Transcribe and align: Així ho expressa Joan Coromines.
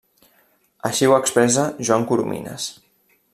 Així 0.89 1.09
ho 1.09 1.13
expressa 1.17 1.67
Joan 1.91 2.09
Coromines. 2.13 2.67